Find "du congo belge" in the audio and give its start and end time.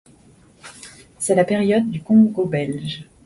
1.91-3.05